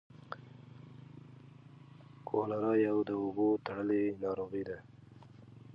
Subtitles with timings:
[2.27, 4.77] کولرا یوه د اوبو تړلۍ ناروغي ده.